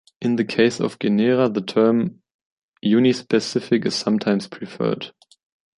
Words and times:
In 0.19 0.35
the 0.35 0.43
case 0.43 0.79
of 0.79 0.97
genera, 0.97 1.47
the 1.47 1.61
term 1.61 2.23
"unispecific" 2.83 3.85
is 3.85 3.93
sometimes 3.93 4.47
preferred. 4.47 5.11